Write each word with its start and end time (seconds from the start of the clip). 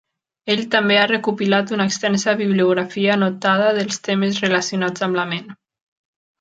Ell 0.51 0.61
també 0.75 0.95
ha 1.01 1.09
recopilat 1.11 1.73
una 1.77 1.87
extensa 1.91 2.35
"Bibliografia 2.41 3.13
anotada 3.19 3.69
de 3.79 3.87
temes 4.11 4.43
relacionats 4.49 5.09
amb 5.11 5.23
la 5.23 5.31
ment". 5.37 5.57